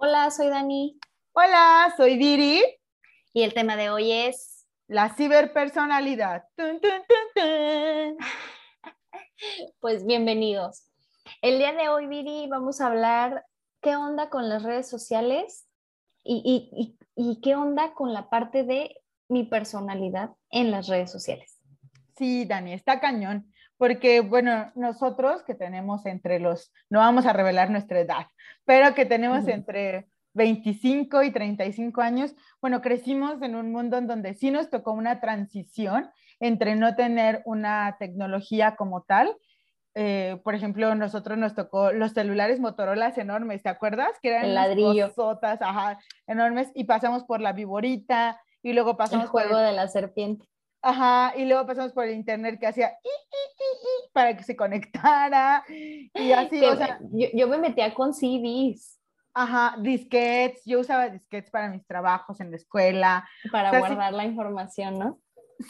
[0.00, 0.96] Hola, soy Dani.
[1.32, 2.62] Hola, soy Diri.
[3.32, 6.44] Y el tema de hoy es la ciberpersonalidad.
[6.54, 7.02] Tun, tun,
[7.34, 8.16] tun,
[9.80, 10.84] pues bienvenidos.
[11.42, 13.44] El día de hoy, Diri, vamos a hablar
[13.80, 15.66] qué onda con las redes sociales
[16.22, 18.94] y, y qué onda con la parte de
[19.26, 21.58] mi personalidad en las redes sociales.
[22.16, 27.70] Sí, Dani, está cañón porque bueno, nosotros que tenemos entre los, no vamos a revelar
[27.70, 28.26] nuestra edad,
[28.64, 34.34] pero que tenemos entre 25 y 35 años, bueno, crecimos en un mundo en donde
[34.34, 39.34] sí nos tocó una transición entre no tener una tecnología como tal.
[39.94, 44.10] Eh, por ejemplo, nosotros nos tocó los celulares Motorola enormes, ¿te acuerdas?
[44.22, 45.10] Que eran El ladrillo.
[45.10, 49.88] Sotas, ajá, enormes, y pasamos por la viborita, y luego pasamos el juego de la
[49.88, 50.46] serpiente.
[50.82, 52.92] Ajá, y luego pasamos por el internet que hacía
[54.12, 56.98] para que se conectara y así, o sea.
[57.34, 58.98] Yo, me metía con CDs.
[59.34, 63.28] Ajá, disquets, yo usaba disquets para mis trabajos en la escuela.
[63.52, 65.20] Para guardar la información, ¿no?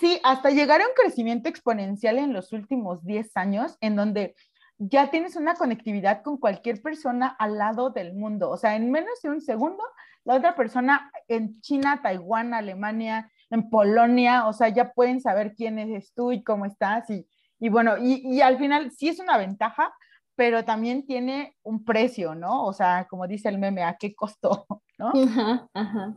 [0.00, 4.34] Sí, hasta llegar a un crecimiento exponencial en los últimos 10 años, en donde
[4.78, 8.50] ya tienes una conectividad con cualquier persona al lado del mundo.
[8.50, 9.82] O sea, en menos de un segundo,
[10.24, 15.78] la otra persona en China, Taiwán, Alemania, en Polonia, o sea, ya pueden saber quién
[15.78, 17.08] eres tú y cómo estás.
[17.10, 17.26] Y,
[17.58, 19.92] y bueno, y, y, al final sí es una ventaja,
[20.34, 22.64] pero también tiene un precio, ¿no?
[22.64, 24.66] O sea, como dice el meme, ¿a qué costó?
[24.98, 25.12] ¿no?
[25.14, 26.14] Ajá, ajá.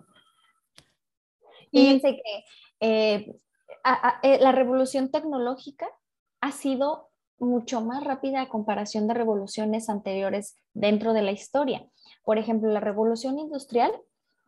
[1.72, 2.46] Y fíjense que
[2.82, 3.40] eh,
[4.24, 5.88] eh, la revolución tecnológica
[6.42, 11.88] ha sido mucho más rápida a comparación de revoluciones anteriores dentro de la historia.
[12.24, 13.92] Por ejemplo, la revolución industrial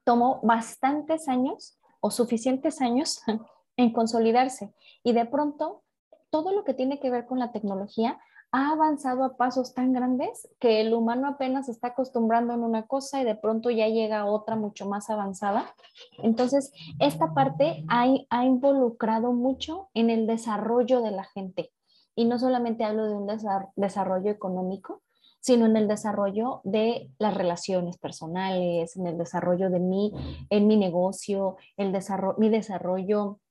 [0.03, 3.21] tomó bastantes años o suficientes años
[3.77, 4.73] en consolidarse
[5.03, 5.83] y de pronto
[6.29, 8.19] todo lo que tiene que ver con la tecnología
[8.51, 13.21] ha avanzado a pasos tan grandes que el humano apenas está acostumbrando en una cosa
[13.21, 15.73] y de pronto ya llega a otra mucho más avanzada.
[16.21, 21.71] Entonces, esta parte ha, ha involucrado mucho en el desarrollo de la gente.
[22.15, 23.27] Y no solamente hablo de un
[23.75, 25.01] desarrollo económico,
[25.43, 30.13] sino en el desarrollo de las relaciones personales, en el desarrollo de mí,
[30.49, 33.41] en mi negocio, el desarrollo, mi desarrollo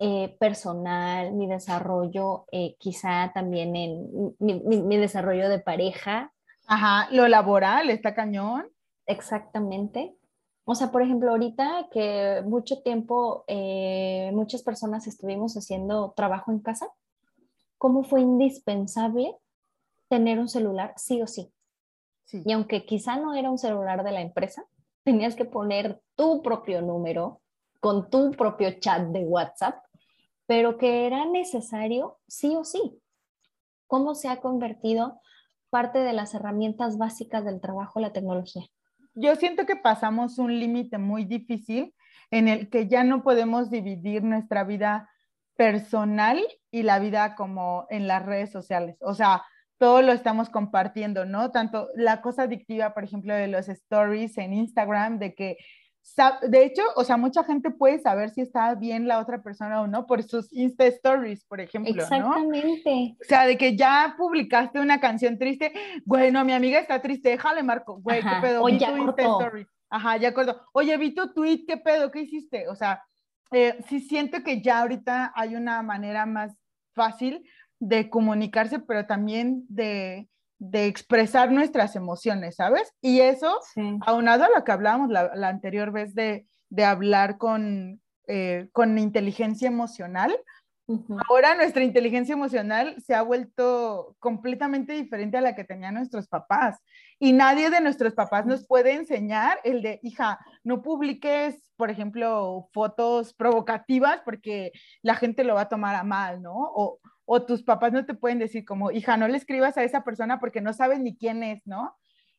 [0.00, 6.32] eh, personal, mi desarrollo eh, quizá también en mi, desarrollo de pareja.
[6.66, 8.66] Ajá, lo laboral, está cañón.
[9.06, 10.16] Exactamente.
[10.64, 16.58] O sea, por ejemplo, ahorita que mucho tiempo eh, muchas personas estuvimos haciendo trabajo en
[16.58, 16.88] casa,
[17.78, 19.36] ¿cómo fue indispensable
[20.10, 21.50] tener un celular sí o sí.
[22.32, 24.64] Y aunque quizá no era un celular de la empresa,
[25.04, 27.40] tenías que poner tu propio número
[27.80, 29.82] con tu propio chat de WhatsApp,
[30.46, 33.00] pero que era necesario sí o sí.
[33.86, 35.20] ¿Cómo se ha convertido
[35.70, 38.64] parte de las herramientas básicas del trabajo la tecnología?
[39.14, 41.94] Yo siento que pasamos un límite muy difícil
[42.30, 45.08] en el que ya no podemos dividir nuestra vida
[45.56, 48.96] personal y la vida como en las redes sociales.
[49.00, 49.42] O sea,
[49.80, 51.52] todo lo estamos compartiendo, ¿no?
[51.52, 55.56] Tanto la cosa adictiva, por ejemplo, de los stories en Instagram, de que,
[56.48, 59.86] de hecho, o sea, mucha gente puede saber si está bien la otra persona o
[59.86, 63.16] no por sus Insta Stories, por ejemplo, Exactamente.
[63.22, 65.72] O sea, de que ya publicaste una canción triste,
[66.04, 68.62] bueno, mi amiga está triste, déjale, Marco, güey, ¿qué pedo?
[68.66, 69.66] Vi tu Insta Story.
[69.88, 70.60] Ajá, ya acuerdo.
[70.74, 72.10] Oye, vi tu tweet, ¿qué pedo?
[72.10, 72.68] ¿Qué hiciste?
[72.68, 73.02] O sea,
[73.50, 76.54] eh, sí siento que ya ahorita hay una manera más
[76.94, 77.42] fácil
[77.80, 80.28] de comunicarse, pero también de,
[80.72, 82.92] expresar nuestras emociones, ¿sabes?
[83.00, 83.58] Y eso,
[84.06, 86.46] aunado a lo que hablábamos la, anterior vez de,
[86.84, 90.38] hablar con, eh, con inteligencia emocional,
[91.28, 96.78] ahora nuestra inteligencia emocional se ha vuelto completamente diferente a la que tenían nuestros papás.
[97.18, 102.68] Y nadie de nuestros papás nos puede enseñar el de, hija, no publiques, por ejemplo,
[102.72, 106.54] fotos provocativas porque la gente lo va a tomar a mal, ¿no?
[106.54, 106.98] O,
[107.32, 110.40] o tus papás no te pueden decir como, hija, no le escribas a esa persona
[110.40, 111.96] porque no sabes ni quién es, ¿no?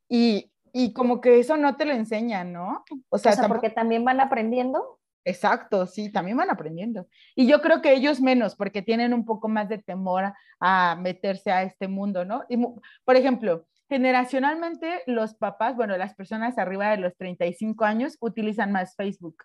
[0.10, 2.84] Y, y como que eso no te lo enseñan, ¿no?
[3.08, 5.00] O sea, porque también van aprendiendo.
[5.24, 7.08] Exacto, sí, también van aprendiendo.
[7.36, 11.52] Y yo creo que ellos menos, porque tienen un poco más de temor a meterse
[11.52, 12.44] a este mundo, ¿no?
[12.50, 12.58] Y,
[13.06, 18.98] por ejemplo, generacionalmente los papás, bueno, las personas arriba de los 35 años utilizan más
[18.98, 19.38] Facebook.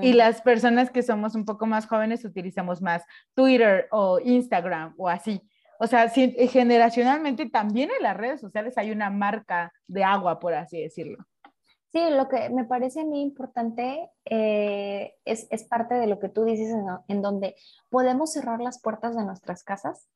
[0.00, 3.04] Y las personas que somos un poco más jóvenes utilizamos más
[3.34, 5.40] Twitter o Instagram o así.
[5.78, 10.54] O sea, eh, generacionalmente también en las redes sociales hay una marca de agua, por
[10.54, 11.24] así decirlo.
[11.92, 16.28] Sí, lo que me parece a mí importante eh, es, es, parte de lo que
[16.28, 17.54] tú dices, en, en, donde
[17.88, 20.08] podemos cerrar las puertas de nuestras casas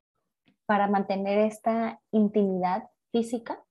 [0.67, 3.63] para mantener esta intimidad física,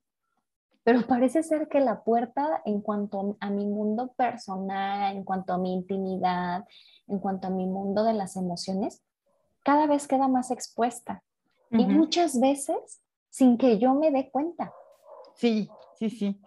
[0.87, 5.57] pero parece ser que la puerta en cuanto a mi mundo personal, en cuanto a
[5.57, 6.65] mi intimidad,
[7.07, 9.03] en cuanto a mi mundo de las emociones,
[9.65, 11.25] cada vez queda más expuesta.
[11.71, 14.73] Y muchas veces sin que yo me dé cuenta.
[15.35, 15.69] Sí,
[15.99, 16.41] sí, sí.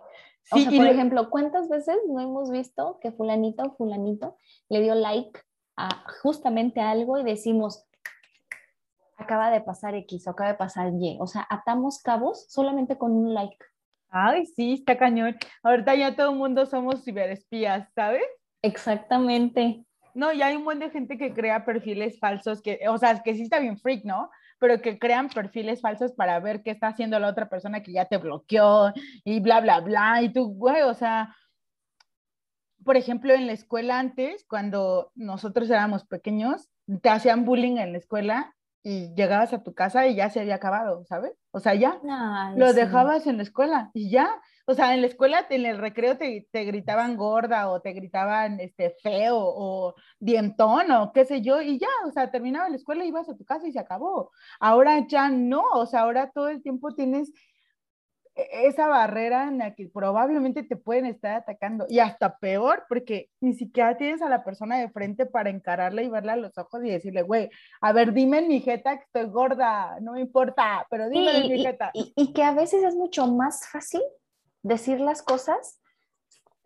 [0.51, 4.39] o sea, por ejemplo, ¿cuántas veces no hemos visto que fulanito o fulanito
[4.71, 5.39] le dio like
[5.77, 7.85] a justamente algo y decimos,
[9.19, 11.19] acaba de pasar X o acaba de pasar Y?
[11.21, 13.59] O sea, atamos cabos solamente con un like.
[14.11, 15.37] Ay, sí, está cañón.
[15.63, 18.25] Ahorita ya todo el mundo somos ciberespías, ¿sabes?
[18.63, 19.85] Exactamente.
[20.15, 23.35] No, y hay un buen de gente que crea perfiles falsos, que, o sea, que
[23.35, 24.31] sí está bien freak, ¿no?
[24.61, 28.05] pero que crean perfiles falsos para ver qué está haciendo la otra persona que ya
[28.05, 28.93] te bloqueó
[29.25, 30.23] y bla, bla, bla.
[30.23, 31.35] Y tú, güey, o sea,
[32.85, 36.69] por ejemplo, en la escuela antes, cuando nosotros éramos pequeños,
[37.03, 40.57] te hacían bullying en la escuela y llegabas a tu casa y ya se había
[40.57, 41.33] acabado, ¿sabes?
[41.53, 42.01] O sea, ya
[42.57, 44.41] lo dejabas en la escuela y ya.
[44.67, 48.61] O sea, en la escuela, en el recreo te, te, gritaban gorda o te gritaban
[48.61, 53.05] este, feo o dientón o qué sé yo, y ya, o sea, terminaba la escuela,
[53.05, 54.31] ibas a tu casa y se acabó.
[54.61, 57.33] Ahora ya no, o sea, ahora todo el tiempo tienes
[58.51, 63.55] esa barrera en la que probablemente te pueden estar atacando y hasta peor porque ni
[63.55, 66.91] siquiera tienes a la persona de frente para encararla y verla a los ojos y
[66.91, 67.51] decirle, güey,
[67.81, 71.53] a ver, dime en mi jeta que estoy gorda, no me importa, pero dime en
[71.53, 71.91] mi jeta.
[71.95, 74.03] Y, que a veces es mucho más fácil
[74.63, 75.81] decir las cosas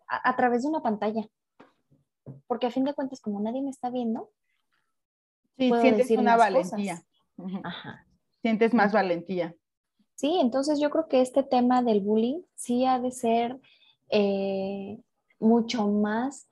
[0.07, 1.25] a, través de una pantalla.
[2.47, 4.31] Porque a fin de cuentas, como nadie me está viendo,
[5.57, 7.01] sí, sientes una valentía.
[8.41, 9.55] Sientes más valentía.
[10.15, 13.59] Sí, entonces yo creo que este tema del bullying sí ha de ser
[14.09, 14.97] eh,
[15.39, 16.47] mucho más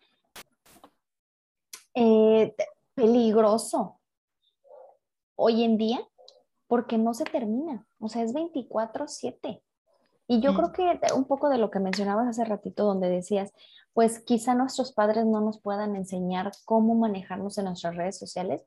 [1.94, 2.54] eh,
[2.94, 4.00] peligroso
[5.36, 6.00] hoy en día
[6.68, 9.62] porque no se termina, o sea, es 24/7.
[10.28, 13.54] Y yo creo que un poco de lo que mencionabas hace ratito, donde decías,
[13.94, 18.66] pues quizá nuestros padres no nos puedan enseñar cómo manejarnos en nuestras redes sociales,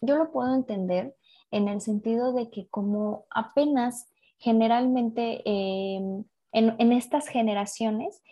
[0.00, 1.16] yo lo puedo entender
[1.50, 4.08] en el sentido de que como apenas
[4.38, 8.22] generalmente em, en, estas generaciones,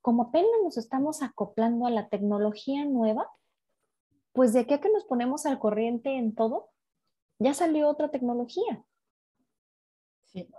[0.00, 3.28] como apenas nos estamos acoplando a la tecnología nueva,
[4.32, 6.70] pues de aquí a que nos ponemos al corriente en todo,
[7.38, 8.84] ya salió otra tecnología.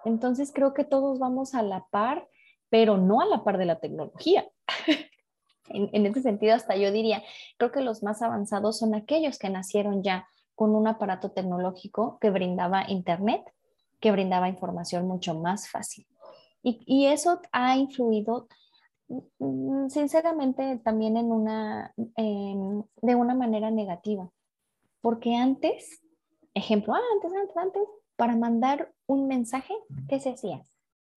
[0.03, 2.27] Entonces creo que todos vamos a la par,
[2.69, 4.49] pero no a la par de la tecnología.
[5.69, 7.23] en, en ese sentido, hasta yo diría,
[7.57, 12.29] creo que los más avanzados son aquellos que nacieron ya con un aparato tecnológico que
[12.29, 13.43] brindaba Internet
[14.01, 16.05] que brindaba información mucho más fácil.
[16.63, 18.47] Y, eso ha influido,
[19.39, 24.29] mm, sinceramente, también en una, de una manera negativa.
[25.01, 26.01] Porque antes,
[26.53, 27.81] ejemplo, antes, antes, antes,
[28.15, 29.73] para mandar un mensaje,
[30.07, 30.63] ¿qué se hacía?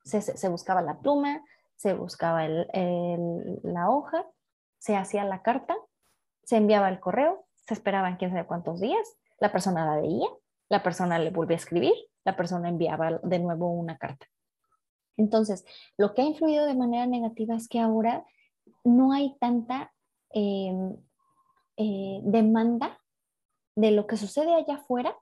[0.04, 1.42] Se, buscaba la pluma,
[1.76, 4.26] se buscaba la hoja,
[4.78, 5.76] se hacía la carta,
[6.44, 10.28] se enviaba el correo, se esperaban quién sabe cuántos días, la persona la veía,
[10.68, 14.26] la persona le volvía a escribir, la persona enviaba de nuevo una carta.
[15.16, 15.64] Entonces,
[15.96, 18.24] lo que ha influido de manera negativa es que ahora
[18.82, 19.92] no hay tanta
[20.30, 20.96] em,
[21.76, 22.98] eh, demanda
[23.76, 25.16] de lo que sucede allá afuera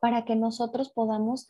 [0.00, 1.48] para que nosotros podamos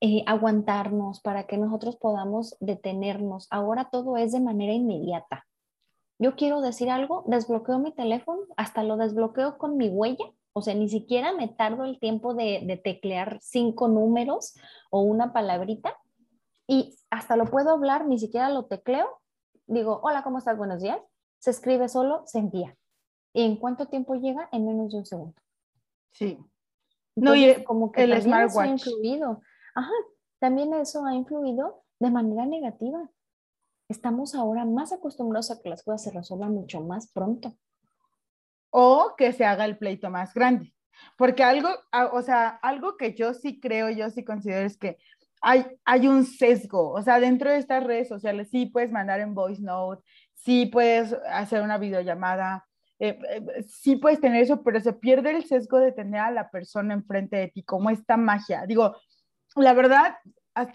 [0.00, 3.48] eh, aguantarnos, para que nosotros podamos detenernos.
[3.50, 5.46] Ahora todo es de manera inmediata.
[6.18, 10.72] Yo quiero decir algo, desbloqueo mi teléfono, hasta lo desbloqueo con mi huella o sea,
[10.72, 14.54] ni siquiera me tardo el tiempo de, teclear cinco números
[14.88, 15.94] o una palabrita
[16.66, 19.20] y hasta lo puedo hablar, ni siquiera lo tecleo.
[19.66, 20.56] Digo, hola, ¿cómo estás?
[20.56, 20.98] Buenos días.
[21.40, 22.74] Se escribe solo, se envía.
[23.34, 24.48] ¿Y en cuánto tiempo llega?
[24.50, 25.34] En menos de un segundo.
[26.12, 26.38] Sí.
[27.16, 28.66] no, y como que el smartwatch.
[28.66, 29.42] ha influido.
[29.74, 29.92] Ajá,
[30.38, 33.10] también eso ha influido de manera negativa.
[33.90, 37.54] Estamos ahora más acostumbrados a que las cosas se resuelvan mucho más pronto
[38.70, 40.72] o que se haga el pleito más grande.
[41.16, 41.68] Porque algo,
[42.12, 44.98] o sea, algo que yo sí creo, yo sí considero es que
[45.42, 49.34] hay, hay un sesgo, o sea, dentro de estas redes sociales sí puedes mandar en
[49.34, 50.02] voice note,
[50.34, 52.66] sí puedes hacer una videollamada,
[52.98, 56.50] eh, eh, sí puedes tener eso, pero se pierde el sesgo de tener a la
[56.50, 58.64] persona enfrente de ti, como esta magia.
[58.66, 58.96] Digo,
[59.56, 60.16] la verdad,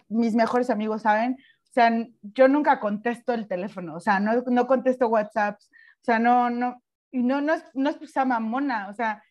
[0.10, 4.68] mis mejores amigos saben, o sea, yo nunca contesto el teléfono, o sea, no, no
[4.68, 8.94] contesto WhatsApp, o sea, no, no, y no, no es, no es esa mamona, o
[8.94, 9.24] sea,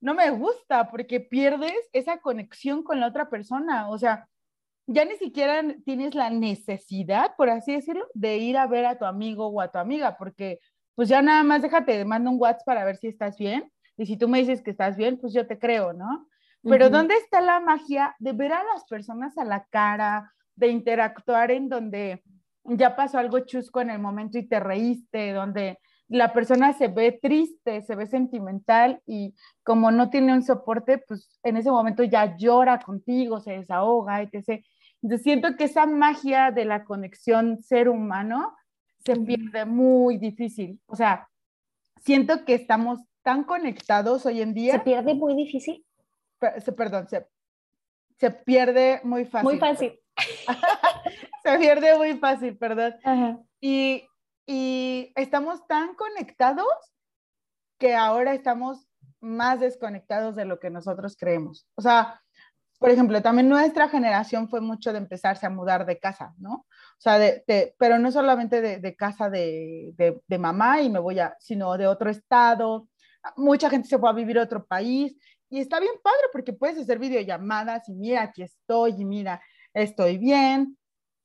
[0.00, 4.28] no me gusta porque pierdes esa conexión con la otra persona, o sea,
[4.86, 9.04] ya ni siquiera tienes la necesidad, por así decirlo, de ir a ver a tu
[9.04, 10.60] amigo o a tu amiga, porque
[10.94, 14.16] pues ya nada más déjate, mando un WhatsApp para ver si estás bien, y si
[14.16, 16.28] tú me dices que estás bien, pues yo te creo, ¿no?
[16.62, 21.50] Pero ¿dónde está la magia de ver a las personas a la cara, de interactuar
[21.50, 22.22] en donde
[22.64, 25.78] ya pasó algo chusco en el momento y te reíste, donde
[26.08, 31.38] la persona se ve triste, se ve sentimental y como no tiene un soporte, pues
[31.42, 34.64] en ese momento ya llora contigo, se desahoga, etc.
[35.02, 38.56] Entonces siento que esa magia de la conexión ser humano
[39.04, 40.80] se pierde muy difícil.
[40.86, 41.28] O sea,
[42.00, 44.72] siento que estamos tan conectados hoy en día.
[44.74, 45.84] ¿Se pierde muy difícil?
[46.58, 49.50] Se, perdón, se, pierde muy fácil.
[49.50, 50.00] Muy fácil.
[51.42, 52.94] se pierde muy fácil, perdón.
[53.60, 54.04] Y,
[54.50, 56.66] y estamos tan conectados
[57.78, 58.88] que ahora estamos
[59.20, 61.68] más desconectados de lo que nosotros creemos.
[61.74, 62.22] O sea,
[62.78, 66.54] por ejemplo, también nuestra generación fue mucho de empezarse a mudar de casa, ¿no?
[66.54, 69.92] O sea, de, pero no solamente de, de casa de,
[70.26, 72.88] de, mamá y me voy a, sino de otro estado.
[73.36, 75.14] Mucha gente se fue a vivir a otro país
[75.50, 79.42] y está bien padre porque puedes hacer videollamadas y mira, aquí estoy y mira,
[79.74, 80.78] estoy bien.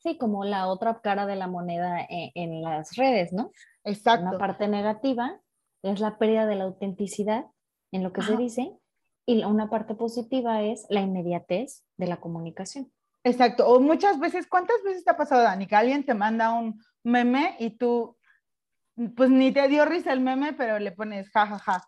[0.04, 3.52] Sí, como la otra cara de la moneda en, en las redes, ¿no?
[3.86, 4.28] Exacto.
[4.28, 5.40] Una parte negativa
[5.82, 7.46] es la pérdida de la autenticidad
[7.94, 8.78] en lo que se dice
[9.26, 12.92] y una parte positiva es la inmediatez de la comunicación.
[13.24, 13.66] Exacto.
[13.68, 17.56] O muchas veces, ¿cuántas veces te ha pasado, Dani, que alguien te manda un meme
[17.60, 18.18] y tú,
[19.16, 21.88] pues ni te dio risa el meme, pero le pones jajaja?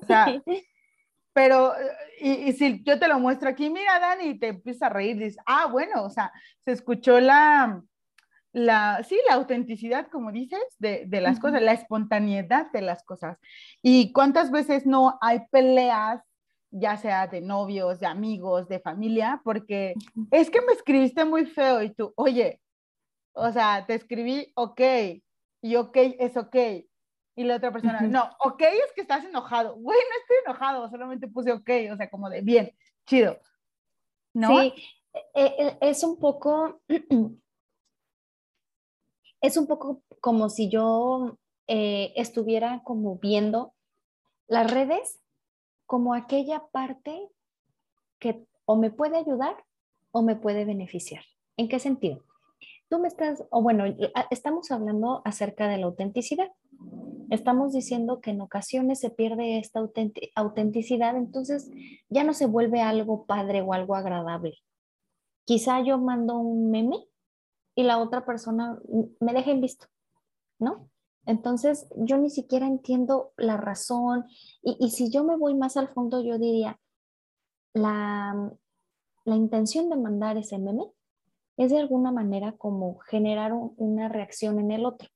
[0.00, 0.26] O sea,
[1.36, 1.74] pero,
[2.18, 5.18] y, y, si yo te lo muestro aquí, mira, Dani, y te empiezas a reír,
[5.18, 6.32] dices, ah, bueno, o sea,
[6.64, 7.82] se escuchó la,
[8.52, 13.36] la, sí, la autenticidad, como dices, de, de las cosas, la espontaneidad de las cosas.
[13.82, 16.22] Y cuántas veces no hay peleas
[16.70, 19.92] ya sea de novios, de amigos, de familia, porque
[20.30, 22.62] es que me escribiste muy feo y tú, oye,
[23.34, 24.80] o sea, te escribí ok,
[25.60, 26.56] y ok es ok.
[27.36, 29.74] Y la otra persona, no, ok es que estás enojado.
[29.74, 32.72] Güey, no estoy enojado, solamente puse ok, o sea, como de bien,
[33.06, 33.38] chido.
[34.32, 34.48] ¿No?
[34.48, 34.72] Sí,
[35.34, 36.80] e, e, es un poco,
[39.42, 43.74] es un poco como si yo eh, estuviera como viendo
[44.48, 45.20] las redes
[45.84, 47.28] como aquella parte
[48.18, 49.56] que o me puede ayudar
[50.10, 51.24] o me puede beneficiar.
[51.56, 52.24] ¿En qué sentido?
[52.88, 53.84] Tú me estás, o bueno,
[54.30, 56.52] estamos hablando acerca de la autenticidad.
[57.30, 59.80] Estamos diciendo que en ocasiones se pierde esta
[60.36, 61.70] autenticidad, entonces
[62.08, 64.54] ya no se vuelve algo padre o algo agradable.
[65.44, 67.04] Quizá yo mando un meme
[67.74, 68.78] y la otra persona
[69.20, 69.86] me deja en visto,
[70.58, 70.88] ¿no?
[71.26, 74.26] Entonces, yo ni siquiera entiendo la razón
[74.62, 76.78] y, si yo me voy más al fondo, yo diría,
[77.74, 78.52] la,
[79.24, 80.84] intención de mandar ese meme
[81.56, 85.08] es de alguna manera como generar una reacción en el otro.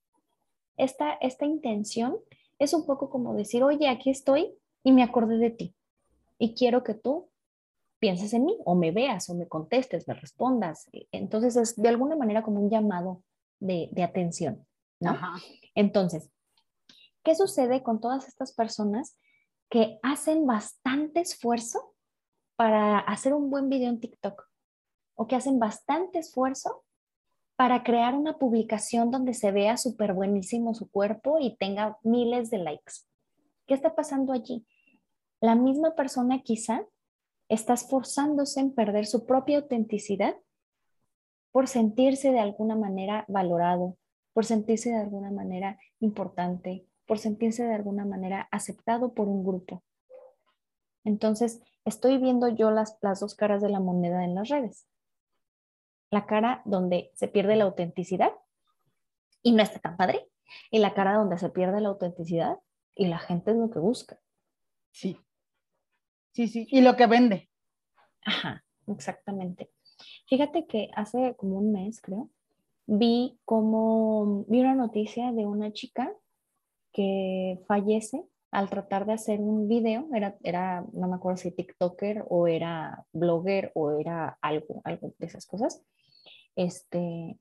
[0.80, 2.16] Esta, esta intención
[2.58, 5.74] es un poco como decir, oye, aquí estoy y me acordé de ti
[6.38, 7.28] y quiero que tú
[7.98, 10.88] pienses en mí o me veas o me contestes, me respondas.
[11.12, 13.22] Entonces es de alguna manera como un llamado
[13.60, 14.66] de, de atención,
[15.00, 15.18] ¿no?
[15.74, 16.30] Entonces,
[17.22, 19.18] ¿qué sucede con todas estas personas
[19.68, 21.94] que hacen bastante esfuerzo
[22.56, 24.48] para hacer un buen video en TikTok?
[25.14, 26.84] O que hacen bastante esfuerzo
[27.60, 32.56] para crear una publicación donde se vea súper buenísimo su cuerpo y tenga miles de
[32.56, 33.04] likes.
[33.66, 34.66] ¿Qué está pasando allí?
[35.42, 36.86] La misma persona quizá
[37.50, 40.36] está esforzándose en perder su propia autenticidad
[41.52, 43.98] por sentirse de alguna manera valorado,
[44.32, 49.82] por sentirse de alguna manera importante, por sentirse de alguna manera aceptado por un grupo.
[51.04, 54.86] Entonces, estoy viendo yo las, las dos caras de la moneda en las redes.
[56.10, 58.32] La cara donde se pierde la autenticidad
[59.42, 60.28] y no está tan padre,
[60.70, 62.58] y la cara donde se pierde la autenticidad
[62.94, 64.18] y la gente es lo que busca.
[64.90, 65.18] Sí.
[66.32, 66.66] Sí, sí.
[66.70, 67.48] Y lo que vende.
[68.24, 69.70] Ajá, exactamente.
[70.28, 72.30] Fíjate que hace como un mes, creo,
[72.86, 76.12] vi como, vi una noticia de una chica
[76.92, 82.24] que fallece al tratar de hacer un video, era, era, no me acuerdo si TikToker
[82.28, 85.84] o era blogger o era algo, algo de esas cosas,
[86.56, 87.38] este,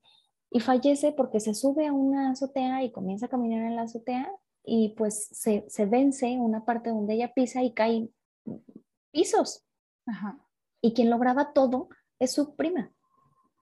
[0.50, 4.30] y fallece porque se sube a una azotea y comienza a caminar en la azotea
[4.64, 8.08] y pues se, se vence una parte donde ella pisa y cae
[9.10, 9.64] pisos.
[10.80, 11.88] Y quien lo graba todo
[12.18, 12.92] es su prima.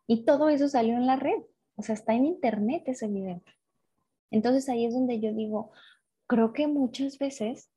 [0.07, 1.43] Y todo eso salió en la red.
[1.77, 3.43] O sea, está en internet ese video.
[4.31, 5.73] Entonces ahí es donde yo digo,
[6.27, 7.71] creo que muchas veces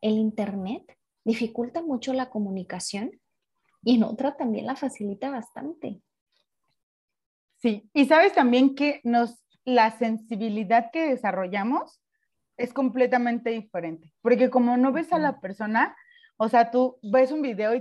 [0.00, 3.20] el internet dificulta mucho la comunicación
[3.82, 6.00] y en otra también la facilita bastante.
[7.58, 12.00] Sí, y sabes también que nos la sensibilidad que desarrollamos
[12.56, 15.94] es completamente diferente, porque como no ves a la persona,
[16.36, 17.72] o sea, tú ves un video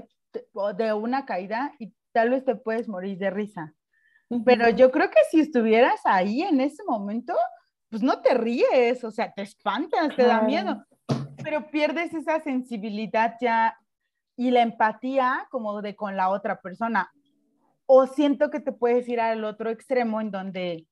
[0.78, 3.74] de una caída y tal vez te puedes morir de risa,
[4.46, 7.34] Pero yo creo que si estuvieras ahí en ese momento,
[7.90, 10.84] pues no te ríes, o sea, te espantas, te da miedo,
[11.44, 13.78] pero pierdes esa sensibilidad ya
[14.36, 17.10] y la empatía como de con la otra persona.
[17.88, 20.86] O siento que te puedes ir al otro extremo en donde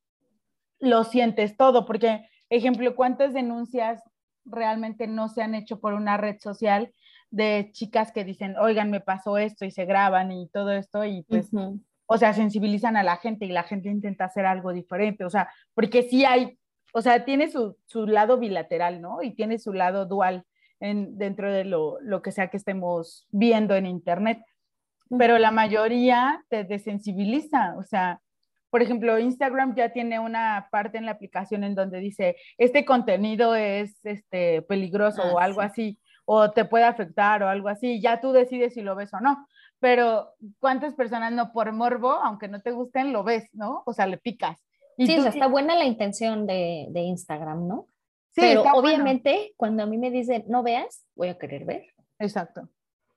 [0.79, 4.01] lo sientes todo, porque, ejemplo, ¿cuántas denuncias
[4.45, 6.91] realmente no se han hecho por una red social
[7.31, 11.23] de chicas que dicen, oigan, me pasó esto y se graban y todo esto y
[11.23, 11.49] pues,
[12.05, 15.49] o sea, sensibilizan a la gente y la gente intenta hacer algo diferente, o sea,
[15.73, 16.57] porque sí hay,
[16.93, 19.21] o sea, tiene su, su lado bilateral, ¿no?
[19.21, 20.45] Y tiene su lado dual
[20.79, 24.39] en, dentro de lo, lo que sea que estemos viendo en Internet,
[25.09, 28.21] pero la mayoría te desensibiliza, o sea,
[28.69, 33.55] por ejemplo, Instagram ya tiene una parte en la aplicación en donde dice, este contenido
[33.55, 38.19] es este, peligroso o ah, algo así, o te puede afectar o algo así, ya
[38.19, 39.47] tú decides si lo ves o no.
[39.79, 43.83] Pero ¿cuántas personas no por morbo, aunque no te gusten, lo ves, ¿no?
[43.85, 44.59] O sea, le picas.
[44.97, 47.87] Y sí, está buena la intención de, de Instagram, ¿no?
[48.31, 51.85] Sí, Pero obviamente cuando a mí me dicen no veas, voy a querer ver.
[52.19, 52.67] Exacto.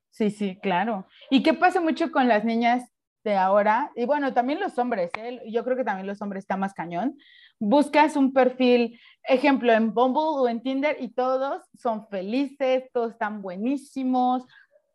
[0.09, 1.07] Sí, sí, claro.
[1.29, 2.91] ¿Y qué pasa mucho con las niñas
[3.23, 5.41] de ahora, y bueno, también los hombres, ¿eh?
[5.51, 7.17] yo creo que también los hombres está más cañón,
[7.59, 13.41] buscas un perfil, ejemplo, en Bumble o en Tinder y todos son felices, todos están
[13.41, 14.45] buenísimos,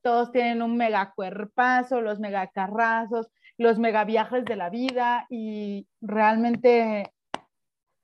[0.02, 5.86] todos tienen un mega cuerpazo, los mega carrazos, los mega viajes de la vida y
[6.00, 7.12] realmente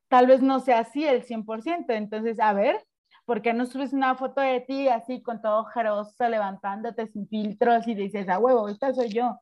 [0.09, 2.85] tal vez no sea así el 100%, entonces, a ver,
[3.31, 7.87] ¿por qué no subes una foto de ti así con todo jaroso, levantándote sin filtros
[7.87, 9.39] y dices, a huevo, esta soy yo?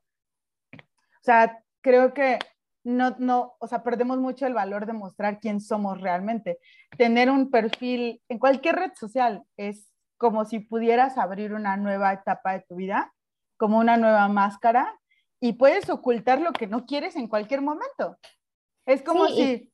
[0.74, 2.38] O sea, creo que
[2.84, 6.58] no, no, o sea, perdemos mucho el valor de mostrar quién somos realmente.
[6.98, 12.52] Tener un perfil en cualquier red social es como si pudieras abrir una nueva etapa
[12.52, 13.14] de tu vida,
[13.56, 15.00] como una nueva máscara,
[15.40, 18.18] y puedes ocultar lo que no quieres en cualquier momento.
[18.84, 19.72] Es como si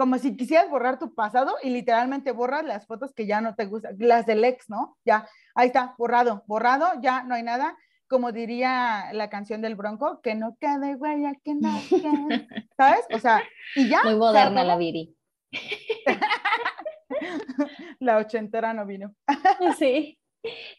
[0.00, 3.66] como si quisieras borrar tu pasado y literalmente borras las fotos que ya no te
[3.66, 4.96] gustan, las del ex, ¿no?
[5.04, 7.76] Ya, ahí está, borrado, borrado, ya no hay nada
[8.08, 12.48] como diría la canción del Bronco, que no quede huella, que no quede,
[12.78, 13.04] ¿sabes?
[13.12, 13.42] O sea,
[13.76, 14.02] y ya.
[14.02, 15.14] Muy moderna la Viri.
[18.00, 19.14] la ochentera no vino.
[19.78, 20.18] sí.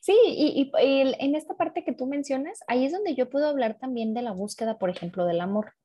[0.02, 3.78] Sí, y, y, en esta parte que tú mencionas, ahí es donde yo puedo hablar
[3.78, 5.76] también de la búsqueda, por ejemplo, del amor.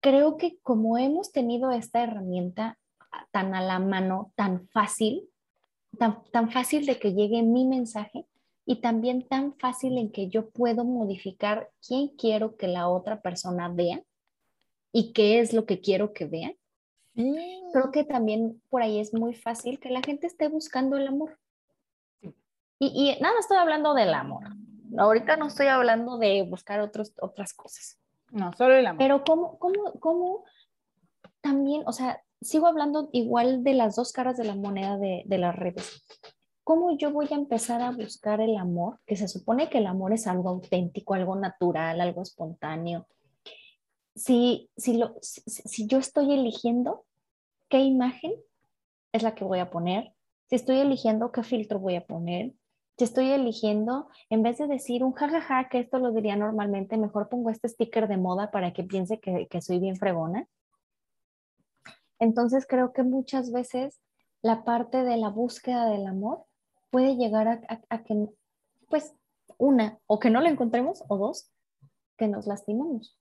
[0.00, 2.78] Creo que como hemos tenido esta herramienta
[3.30, 5.28] tan a la mano, tan fácil,
[5.98, 8.26] tan, tan fácil de que llegue mi mensaje,
[8.70, 13.68] y también tan fácil en que yo puedo modificar quién quiero que la otra persona
[13.68, 14.00] vea
[14.92, 16.54] y qué es lo que quiero que vea.
[17.14, 21.38] Creo que también por ahí es muy fácil que la gente esté buscando el amor.
[22.22, 22.32] Y,
[22.78, 24.44] y, nada, estoy hablando del amor.
[24.96, 27.99] Ahorita no estoy hablando de buscar otros, otras cosas.
[28.30, 28.98] No, solo el amor.
[28.98, 30.44] Pero cómo, cómo, cómo
[31.40, 35.38] también, o sea, sigo hablando igual de las dos caras de la moneda de, de
[35.38, 36.02] las redes.
[36.70, 39.00] ¿cómo yo voy a empezar a buscar el amor?
[39.04, 43.08] Que se supone que el amor es algo auténtico, algo natural, algo espontáneo.
[44.14, 47.04] Si, si, lo, si, yo estoy eligiendo
[47.68, 48.34] qué imagen
[49.12, 50.14] es la que voy a poner,
[50.48, 52.52] si estoy eligiendo qué filtro voy a poner,
[53.04, 57.50] estoy eligiendo, en vez de decir un jajaja, que esto lo diría normalmente, mejor pongo
[57.50, 60.46] este sticker de moda para que piense que, que soy bien fregona.
[62.18, 64.00] Entonces creo que muchas veces
[64.42, 66.44] la parte de la búsqueda del amor
[66.90, 67.48] puede llegar
[67.88, 68.28] a, que,
[68.88, 69.14] pues,
[69.58, 71.50] una, o que no lo encontremos, o dos,
[72.16, 73.18] que nos lastimemos.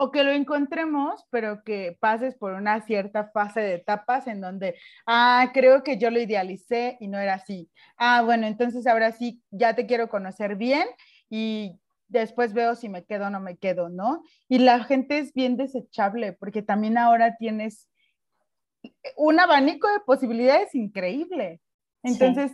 [0.00, 4.76] O que lo encontremos, pero que pases por una cierta fase de etapas en donde,
[5.06, 7.68] ah, creo que yo lo idealicé y no era así.
[7.96, 10.86] Ah, bueno, entonces ahora sí, ya te quiero conocer bien
[11.28, 14.22] y después veo si me quedo o no me quedo, ¿no?
[14.48, 17.88] Y la gente es bien desechable porque también ahora tienes
[19.16, 21.60] un abanico de posibilidades increíble.
[22.02, 22.52] Entonces,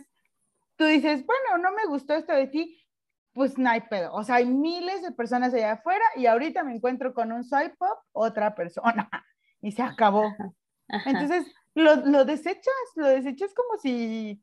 [0.77, 2.84] tú dices, bueno, no me gustó esto de ti,
[3.35, 4.13] pues no hay pedo.
[4.15, 7.77] O sea, hay miles de personas allá afuera y ahorita me encuentro con un swipe
[7.77, 9.11] pop, otra persona,
[9.61, 10.33] y se acabó.
[10.89, 14.43] Entonces, lo, lo, desechas, lo desechas como si,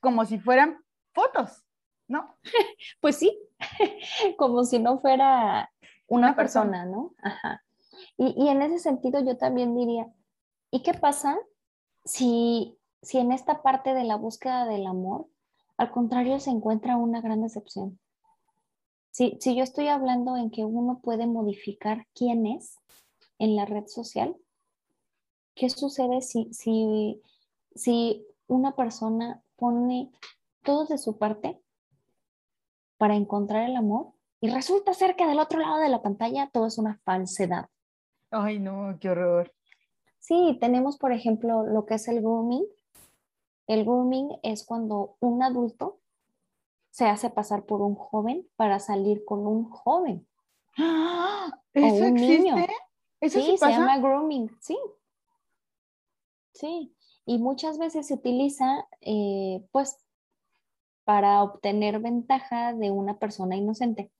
[0.00, 0.78] como si fueran
[1.12, 1.64] fotos,
[2.08, 2.36] ¿no?
[3.00, 3.36] Pues sí,
[4.38, 5.70] como si no fuera
[6.06, 7.14] una, persona, ¿no?
[7.22, 7.64] Ajá.
[8.16, 10.06] Y, y en ese sentido yo también diría,
[10.70, 11.38] ¿y qué pasa
[12.04, 15.26] si si en esta parte de la búsqueda del amor,
[15.76, 17.98] al contrario, se encuentra una gran decepción.
[19.12, 22.78] Si, si yo estoy hablando en que uno puede modificar quién es
[23.38, 24.36] en la red social,
[25.54, 27.22] ¿qué sucede si, si,
[27.74, 30.10] si una persona pone
[30.62, 31.60] todo de su parte
[32.96, 36.66] para encontrar el amor y resulta ser que del otro lado de la pantalla todo
[36.66, 37.68] es una falsedad.
[38.30, 39.52] Ay, no, qué horror.
[40.18, 42.64] Sí, tenemos, por ejemplo, lo que es el grooming.
[43.66, 45.98] El grooming es cuando un adulto
[46.92, 50.28] se hace pasar por un joven para salir con un joven.
[51.72, 52.68] ¿Eso existe?
[53.20, 54.78] ¿Eso sí, se llama grooming, sí.
[56.52, 60.04] Sí, y muchas veces se utiliza, eh, pues,
[61.04, 64.12] para obtener ventaja de una persona inocente.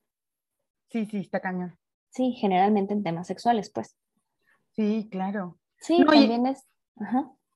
[0.88, 1.78] Sí, sí, está cañón.
[2.08, 3.98] Sí, generalmente en temas sexuales, pues.
[4.70, 5.58] Sí, claro.
[5.76, 6.66] Sí, también es.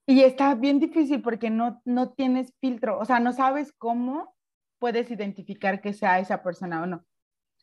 [0.05, 4.36] Y está bien difícil porque no, no tienes filtro, o sea, no sabes cómo
[4.78, 7.04] puedes identificar que sea esa persona o no.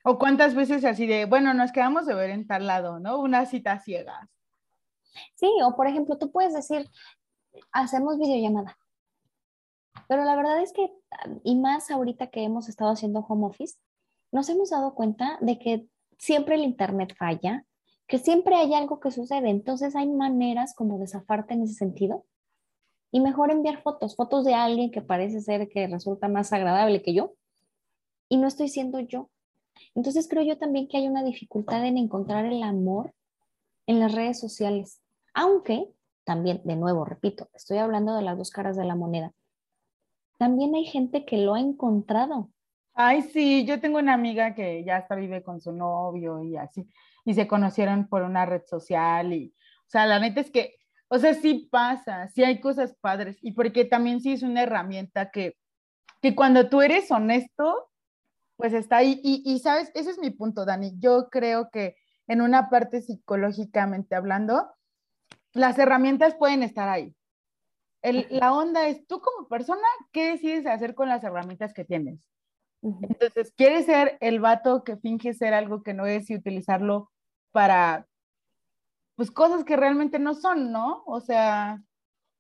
[0.04, 3.20] O cuántas veces así de, bueno, nos quedamos de ver en tal lado, ¿no?
[3.20, 4.30] Una cita ciegas.
[5.36, 6.90] Sí, o por ejemplo, tú puedes decir,
[7.72, 8.78] hacemos videollamada.
[10.08, 10.92] Pero la verdad es que,
[11.44, 13.78] y más ahorita que hemos estado haciendo home office,
[14.32, 17.66] nos hemos dado cuenta de que siempre el Internet falla,
[18.08, 19.50] que siempre hay algo que sucede.
[19.50, 22.26] Entonces hay maneras como de zafarte en ese sentido.
[23.14, 27.14] Y mejor enviar fotos, fotos de alguien que parece ser que resulta más agradable que
[27.14, 27.36] yo.
[28.28, 29.30] Y no estoy siendo yo.
[29.94, 33.14] Entonces creo yo también que hay una dificultad en encontrar el amor
[33.86, 35.00] en las redes sociales.
[35.36, 39.32] Aunque también, de nuevo, repito, estoy hablando de las dos caras de la moneda.
[40.40, 42.50] También hay gente que lo ha encontrado.
[42.96, 46.90] Ay, sí, yo tengo una amiga que ya hasta vive con su novio y así,
[47.26, 49.54] y se conocieron por una red social y,
[49.88, 50.78] o sea, la neta es que,
[51.14, 55.30] o sea, sí pasa, sí hay cosas padres y porque también sí es una herramienta
[55.30, 55.56] que,
[56.24, 57.92] que cuando tú eres honesto,
[58.56, 59.22] pues está ahí.
[59.24, 60.94] Y, y, sabes, ese es mi punto, Dani.
[60.98, 64.72] Yo creo que en una parte psicológicamente hablando,
[65.52, 67.16] las herramientas pueden estar ahí.
[68.02, 72.28] la onda es tú como persona, ¿qué decides hacer con las herramientas que tienes?
[72.82, 77.12] Entonces, ¿quieres ser el vato que finge ser algo que no es y utilizarlo
[77.52, 78.08] para,
[79.24, 81.02] pues, cosas que realmente no son, ¿no?
[81.06, 81.82] O sea,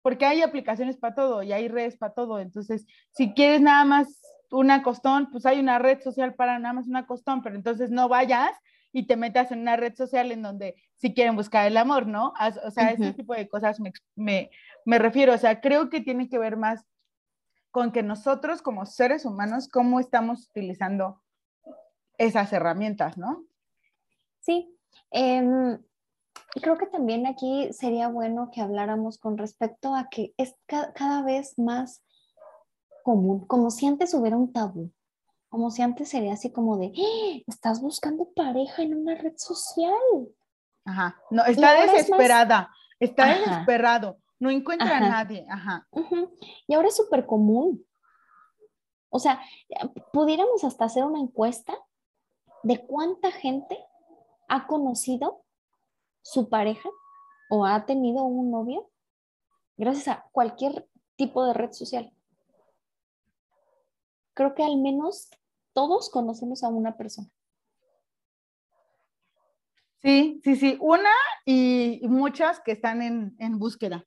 [0.01, 2.39] porque hay aplicaciones para todo y hay redes para todo.
[2.39, 6.87] Entonces, si quieres nada más una costón, pues hay una red social para nada más
[6.87, 8.51] una costón, pero entonces no vayas
[8.91, 12.33] y te metas en una red social en donde si quieren buscar el amor, ¿no?
[12.65, 14.49] O sea, ese tipo de cosas me,
[14.83, 16.85] me, refiero, o sea, creo que tiene que ver más
[17.71, 21.21] con que nosotros como seres humanos, cómo estamos utilizando
[22.17, 23.45] esas herramientas, ¿no?
[24.41, 24.77] Sí.
[25.11, 25.79] Em,
[26.61, 31.57] creo que también aquí sería bueno que habláramos con respecto a que es cada vez
[31.57, 32.03] más
[33.03, 34.91] común, como si antes hubiera un tabú.
[35.49, 37.43] Como si antes sería así como de, ¡Eh!
[37.45, 39.93] estás buscando pareja en una red social.
[40.83, 45.45] Ajá, no, está desesperada, está desesperado, no encuentra a nadie.
[45.47, 45.87] Ajá.
[46.67, 47.85] Y ahora es súper común.
[49.09, 49.41] O sea,
[50.11, 51.77] pudiéramos hasta hacer una encuesta
[52.63, 53.77] de cuánta gente
[54.47, 55.42] ha conocido
[56.23, 56.89] su pareja
[57.49, 58.89] o ha tenido un novio
[59.77, 62.11] gracias a cualquier tipo de red social.
[64.33, 65.29] Creo que al menos
[65.73, 67.29] todos conocemos a una persona.
[70.01, 71.11] Sí, sí, sí, una
[71.45, 74.03] y muchas que están en, búsqueda.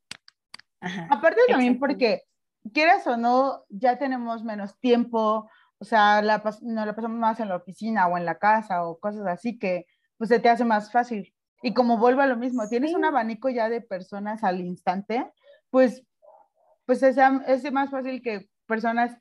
[1.09, 2.25] Aparte también porque,
[2.73, 5.49] quieras o no, ya tenemos menos tiempo,
[5.79, 8.99] o sea, la, nos la pasamos más en la oficina o en la casa o
[8.99, 9.87] cosas así que
[10.19, 11.35] pues se te hace más fácil.
[11.63, 15.33] Y como vuelvo a lo mismo, tienes un abanico ya de personas al instante,
[15.71, 16.05] pues,
[16.85, 17.17] pues es,
[17.47, 19.17] es más fácil que personas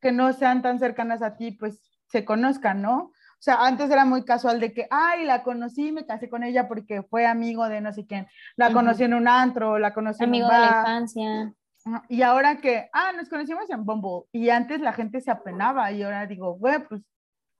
[0.00, 3.12] que no sean tan cercanas a ti, pues se conozcan, ¿no?
[3.38, 6.66] O sea, antes era muy casual de que, ay, la conocí, me casé con ella
[6.66, 8.26] porque fue amigo de no sé quién.
[8.56, 10.60] La conocí en un antro, la conocí amigo en un bar.
[10.60, 11.54] de la infancia.
[12.08, 14.28] Y ahora que, ah, nos conocimos en Bumble.
[14.32, 17.00] Y antes la gente se apenaba y ahora digo, güey, pues,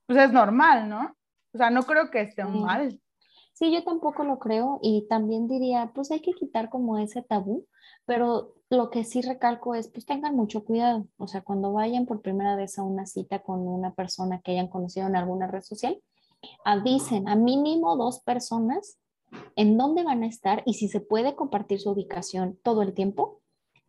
[0.05, 1.15] pues es normal, ¿no?
[1.53, 2.99] O sea, no creo que esté mal.
[3.59, 7.65] Sí, yo tampoco lo creo y también diría, pues hay que quitar como ese tabú,
[8.05, 12.21] pero lo que sí recalco es, pues tengan mucho cuidado, o sea, cuando vayan por
[12.21, 16.01] primera vez a una cita con una persona que hayan conocido en alguna red social,
[16.63, 18.97] avisen a mínimo dos personas
[19.57, 23.41] en dónde van a estar y si se puede compartir su ubicación todo el tiempo,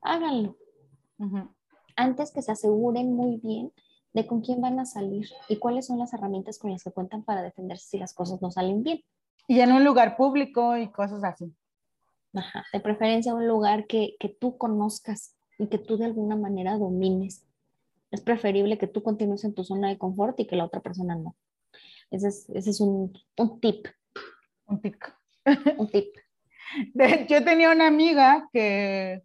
[0.02, 0.56] háganlo.
[1.94, 3.72] Antes que se aseguren muy bien
[4.14, 7.22] de con quién van a salir y cuáles son las herramientas con las que cuentan
[7.22, 9.04] para defenderse si las cosas no salen bien.
[9.46, 11.55] Y en un lugar público y cosas así.
[12.35, 17.44] Ajá, de preferencia un lugar que, tú conozcas y que tú de alguna manera domines.
[18.11, 21.16] Es preferible que tú continúes en tu zona de confort y que la otra persona
[21.16, 21.37] no.
[22.11, 23.12] Ese es, un,
[23.61, 23.87] tip.
[24.66, 24.96] Un tip.
[25.76, 26.14] Un tip.
[27.29, 29.22] yo tenía una amiga que,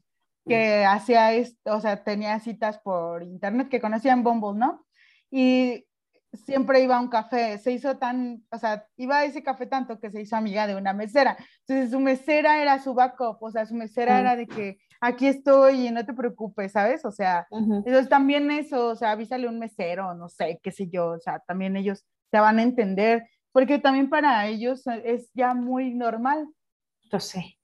[0.47, 4.86] que hacía esto, o sea, tenía citas por internet que conocía en Bumble, ¿no?
[5.32, 5.86] Y
[6.38, 10.00] siempre iba a un café, se hizo tan, o sea, iba a ese café tanto
[10.00, 11.38] que se hizo amiga de una mesera.
[11.62, 15.88] Entonces su mesera era su backup, o sea, su mesera era de que aquí estoy
[15.88, 17.06] y no te preocupes, ¿sabes?
[17.06, 21.12] O sea, entonces también eso, o sea, avísale un mesero, no sé, qué sé yo,
[21.12, 25.93] o sea, también ellos te van a entender, porque también para ellos es ya muy
[25.93, 26.48] normal.
[27.19, 27.58] Sé.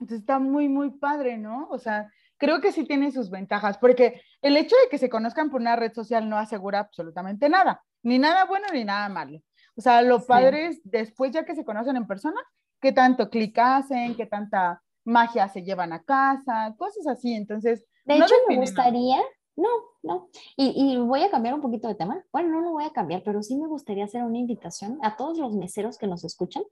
[0.00, 1.68] Entonces está muy, muy padre, ¿no?
[1.70, 5.50] O sea, creo que sí tiene sus ventajas, porque el hecho de que se conozcan
[5.50, 9.40] por una red social no asegura absolutamente nada, ni nada bueno ni nada malo.
[9.76, 12.40] O sea, lo padre es después ya que se conocen en persona,
[12.80, 17.32] qué tanto clic hacen, qué tanta magia se llevan a casa, cosas así.
[17.32, 19.18] Entonces, de hecho, me gustaría,
[19.56, 19.68] no,
[20.02, 22.24] no, y, y, voy a cambiar un poquito de tema.
[22.32, 25.38] Bueno, no lo voy a cambiar, pero sí me gustaría hacer una invitación a todos
[25.38, 26.64] los meseros que nos escuchan,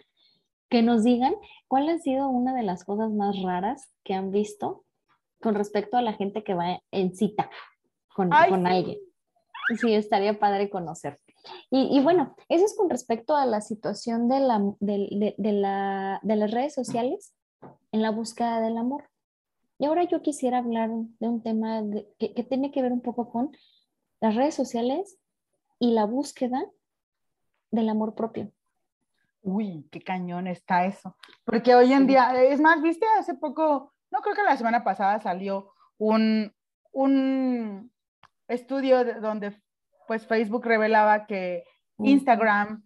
[0.69, 1.35] que nos digan
[1.69, 4.85] cuál ha sido una de las cosas más raras que han visto
[5.41, 7.51] con respecto a la gente que va en cita
[8.15, 8.99] con, con alguien.
[9.75, 11.21] Sí, estaría padre conocer.
[11.71, 16.21] Y, y, bueno, eso es con respecto a la situación de, la, de, de, la,
[16.23, 17.35] de las redes sociales
[17.93, 19.05] en la búsqueda del amor.
[19.79, 21.83] Y ahora yo quisiera hablar de un tema
[22.19, 23.51] que, que, tiene que ver un poco con
[24.21, 25.19] las redes sociales
[25.79, 26.65] y la búsqueda
[27.71, 28.51] del amor propio.
[29.43, 31.17] Uy, qué cañón está eso.
[31.45, 35.21] Porque hoy en día, es más, viste, hace poco, no creo que la semana pasada
[35.21, 36.53] salió un,
[36.93, 37.93] un
[38.49, 39.53] estudio donde
[40.07, 41.65] pues Facebook revelaba que
[41.99, 42.83] Instagram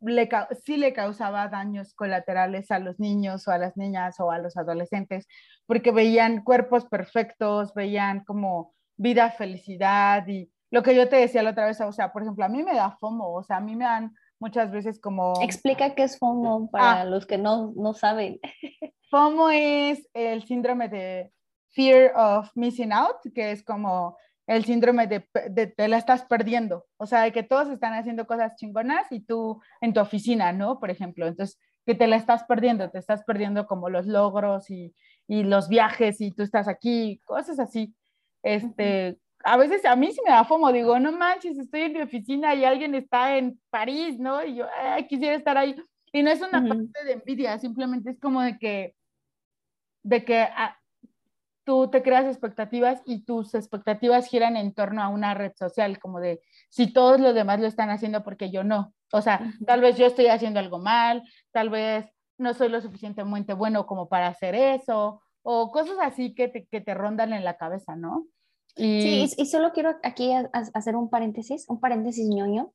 [0.00, 0.28] le,
[0.64, 4.56] sí le causaba daños colaterales a los niños o a las niñas o a los
[4.56, 5.26] adolescentes,
[5.66, 11.50] porque veían cuerpos perfectos, veían como vida, felicidad y lo que yo te decía la
[11.50, 13.74] otra vez, o sea, por ejemplo, a mí me da FOMO, o sea, a mí
[13.74, 15.34] me dan muchas veces como...
[15.42, 17.04] Explica qué es FOMO para ah.
[17.04, 18.38] los que no, no saben.
[19.10, 21.32] FOMO es el síndrome de
[21.70, 24.16] Fear of Missing Out, que es como
[24.50, 28.26] el síndrome de, de, te la estás perdiendo, o sea, de que todos están haciendo
[28.26, 30.80] cosas chingonas y tú en tu oficina, ¿no?
[30.80, 34.92] Por ejemplo, entonces, que te la estás perdiendo, te estás perdiendo como los logros y,
[35.28, 37.94] y los viajes y tú estás aquí, cosas así.
[38.42, 42.00] Este, a veces a mí sí me da fomo, digo, no manches, estoy en mi
[42.00, 44.44] oficina y alguien está en París, ¿no?
[44.44, 44.66] Y yo
[45.08, 45.76] quisiera estar ahí.
[46.12, 48.96] Y no es una parte de envidia, simplemente es como de que,
[50.02, 50.76] de que ah,
[51.64, 56.20] tú te creas expectativas y tus expectativas giran en torno a una red social, como
[56.20, 58.94] de si todos los demás lo están haciendo porque yo no.
[59.12, 62.06] O sea, tal vez yo estoy haciendo algo mal, tal vez
[62.38, 66.80] no soy lo suficientemente bueno como para hacer eso, o cosas así que te, que
[66.80, 68.26] te rondan en la cabeza, ¿no?
[68.76, 69.02] Y...
[69.28, 72.72] Sí, y solo quiero aquí hacer un paréntesis, un paréntesis ñoño.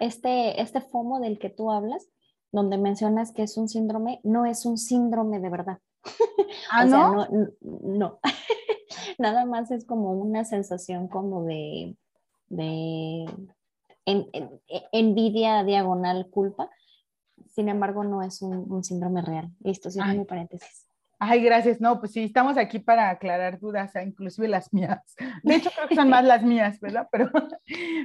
[0.00, 2.08] Este, este FOMO del que tú hablas,
[2.50, 5.78] donde mencionas que es un síndrome, no es un síndrome de verdad.
[6.70, 7.26] ¿Ah, no?
[7.60, 8.20] no,
[9.18, 11.96] Nada más es como una sensación como de,
[12.48, 13.24] de
[14.06, 14.26] en,
[14.92, 16.70] envidia diagonal culpa.
[17.48, 19.50] Sin embargo, no es un, síndrome real.
[19.60, 20.86] Listo, cierro mi paréntesis.
[21.18, 21.80] Ay, gracias.
[21.80, 25.14] No, pues sí, estamos aquí para aclarar dudas, inclusive las mías.
[25.42, 27.08] De hecho, creo que son más las mías, ¿verdad?
[27.12, 27.30] Pero,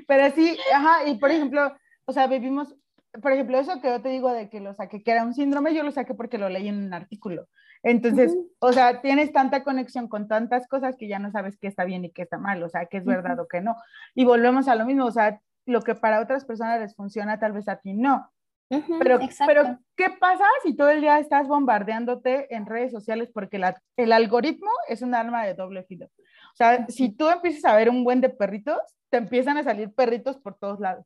[0.08, 2.76] pero sí, ajá, y por ejemplo, o sea, vivimos,
[3.22, 5.74] por ejemplo, eso que yo te digo de que lo saqué, que era un síndrome,
[5.74, 7.48] yo lo saqué porque lo leí en un artículo.
[7.84, 11.86] Entonces, o sea, tienes tanta conexión con tantas cosas que ya no sabes qué está
[11.86, 13.76] bien y qué está mal, o sea, qué es verdad o qué no.
[14.16, 17.54] Y volvemos a lo mismo, o sea, lo que para otras personas les funciona, tal
[17.54, 18.32] vez a ti no.
[18.70, 23.30] pero, pero, ¿qué pasa si todo el día estás bombardeándote en redes sociales?
[23.34, 26.08] Porque la, el algoritmo es un arma de doble filo.
[26.08, 29.94] O sea, si tú empiezas a ver un buen de perritos, te empiezan a salir
[29.94, 31.06] perritos por todos lados.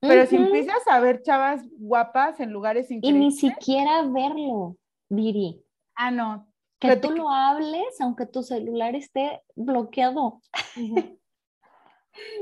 [0.00, 3.22] Pero si empiezas a ver chavas guapas en lugares increíbles.
[3.22, 4.76] Y ni siquiera verlo,
[5.08, 5.60] Viri.
[5.94, 6.46] Ah, no.
[6.78, 10.40] Que tú lo hables aunque tu celular esté bloqueado.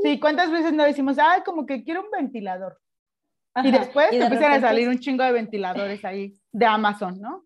[0.03, 2.81] Sí, ¿cuántas veces no decimos, ay, como que quiero un ventilador?
[3.63, 7.45] y después te empiezan a salir un chingo de ventiladores ahí de Amazon, ¿no?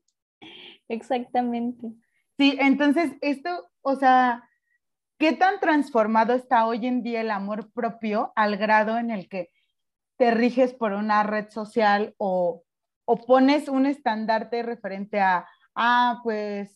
[0.88, 1.88] Exactamente.
[2.37, 4.49] Sí, entonces esto, o sea,
[5.18, 9.51] ¿qué tan transformado está hoy en día el amor propio al grado en el que
[10.20, 12.62] te riges por una red social o,
[13.06, 16.70] o pones un estandarte referente a ah, pues,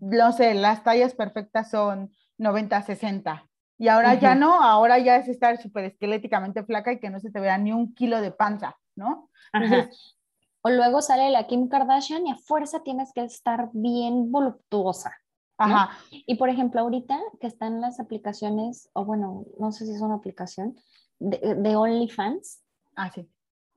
[0.00, 3.48] no sé, las tallas perfectas son 90, 60.
[3.78, 7.30] Y ahora ya no, ahora ya es estar súper esqueléticamente flaca y que no se
[7.30, 9.30] te vea ni un kilo de panza, ¿no?
[10.62, 15.16] o luego sale la Kim Kardashian y a fuerza tienes que estar bien voluptuosa.
[15.56, 15.90] Ajá.
[16.10, 20.16] Y por ejemplo, ahorita que están las aplicaciones, o bueno, no sé si es una
[20.16, 20.76] aplicación,
[21.20, 22.60] de, de OnlyFans.
[22.96, 23.28] Ah, sí.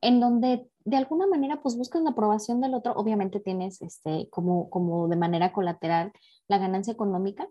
[0.01, 4.69] En donde de alguna manera pues buscas la aprobación del otro, obviamente tienes este, como,
[4.69, 6.13] como de manera colateral
[6.47, 7.47] la ganancia económica,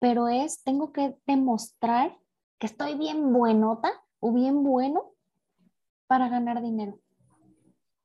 [0.00, 2.18] pero es, tengo que demostrar
[2.58, 3.90] que estoy bien buenota
[4.20, 5.12] o bien bueno
[6.06, 6.98] para ganar dinero.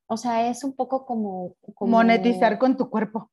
[0.08, 3.32] O sea, es un poco como, Monetizar con tu cuerpo.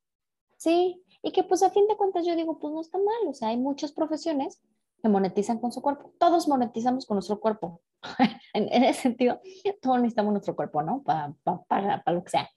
[0.57, 3.33] Sí, y que pues a fin de cuentas yo digo, pues no está mal, o
[3.33, 4.61] sea, hay muchas profesiones
[5.01, 6.13] que monetizan con su cuerpo.
[6.19, 7.81] Todos monetizamos con nuestro cuerpo.
[8.53, 9.41] en, ese sentido,
[9.81, 11.03] todos necesitamos nuestro cuerpo, ¿no?
[11.03, 11.33] Para
[11.67, 12.49] para lo que sea.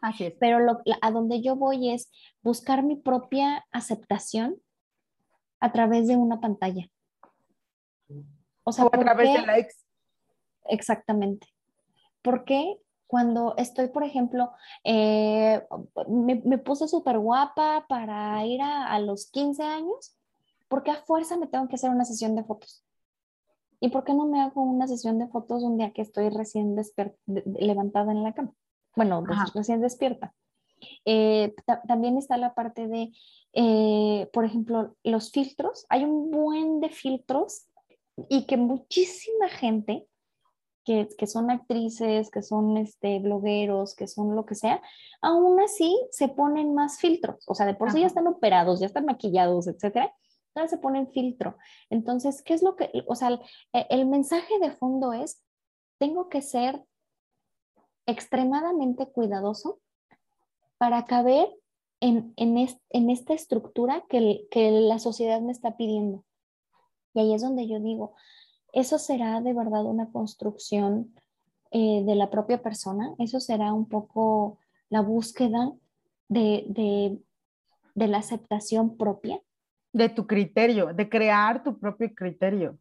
[0.00, 0.34] Así es.
[0.38, 0.58] Pero
[1.00, 2.10] a donde yo voy es
[2.42, 4.56] buscar mi propia aceptación
[5.60, 6.88] a través de una pantalla.
[8.64, 9.74] O sea, a través de likes.
[10.66, 11.48] Exactamente.
[12.22, 14.52] ¿Por qué cuando estoy, por ejemplo,
[14.84, 15.66] eh,
[16.08, 20.16] me, puse súper guapa para ir a, a, los 15 años?
[20.68, 22.84] ¿Por qué a fuerza me tengo que hacer una sesión de fotos?
[23.80, 26.76] ¿Y por qué no me hago una sesión de fotos un día que estoy recién
[27.26, 28.52] levantada en la cama?
[28.96, 30.34] Bueno, pues, recién despierta.
[31.04, 31.54] Eh,
[31.86, 33.12] también está la parte de,
[33.52, 35.86] eh, por ejemplo, los filtros.
[35.88, 37.66] Hay un buen de filtros
[38.28, 40.06] y que muchísima gente
[40.84, 44.80] que, que, son actrices, que son este, blogueros, que son lo que sea,
[45.20, 47.44] aún así se ponen más filtros.
[47.46, 50.12] O sea, de por sí ya están operados, ya están maquillados, etcétera.
[50.66, 51.56] Se ponen filtro.
[51.88, 53.40] Entonces, ¿qué es lo que, o sea, el,
[53.72, 55.42] el mensaje de fondo es,
[55.98, 56.84] tengo que ser
[58.06, 59.80] extremadamente cuidadoso
[60.78, 61.48] para caber
[62.00, 66.24] en, en, esta estructura que, que, la sociedad me está pidiendo.
[67.14, 68.14] Y ahí es donde yo digo,
[68.72, 71.14] eso será de verdad una construcción
[71.70, 74.58] eh, de la propia persona, eso será un poco
[74.88, 75.72] la búsqueda
[76.28, 77.18] de, de,
[77.94, 79.42] de la aceptación propia.
[79.98, 82.78] De tu criterio, de crear tu propio criterio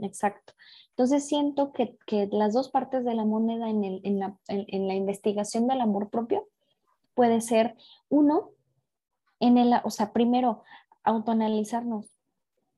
[0.00, 0.52] exacto.
[0.90, 1.96] Entonces siento que,
[2.32, 6.48] las dos partes de la moneda en, en, la, en, la, investigación del amor propio
[7.14, 7.76] puede ser
[8.08, 8.50] uno,
[9.40, 10.62] en el, o sea, primero,
[11.02, 12.06] autoanalizarnos.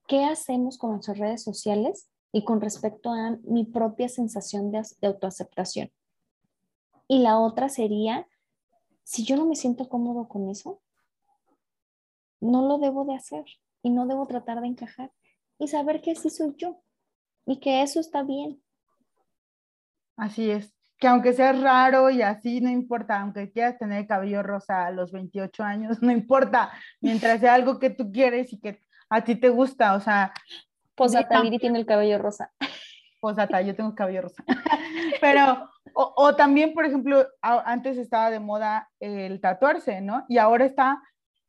[0.07, 5.07] ¿Qué hacemos con nuestras redes sociales y con respecto a mi propia sensación de, de
[5.07, 5.91] autoaceptación?
[7.07, 8.27] Y la otra sería,
[9.03, 10.81] si yo no me siento cómodo con eso,
[12.41, 13.45] no lo debo de hacer
[13.83, 15.13] y no debo tratar de encajar
[15.59, 16.83] y saber que sí soy yo
[17.47, 18.63] y que eso está bien.
[20.17, 24.87] Así es, que aunque sea raro y así, no importa, aunque quieras tener cabello rosa
[24.87, 26.71] a los 28 años, no importa,
[27.01, 30.33] mientras sea algo que tú quieres y que a ti te gusta, o sea.
[30.95, 32.53] Posata, Viri tiene el cabello rosa.
[33.21, 34.45] Posata, yo tengo cabello rosa.
[35.21, 40.27] Pero, o, o, también, por ejemplo, antes estaba de moda el tatuarse, ¿no?
[40.29, 41.01] Y ahora está